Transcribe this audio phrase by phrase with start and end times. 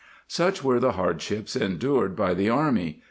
[0.01, 2.99] ^~ Such were the hardships endured by the army; 1 Jos.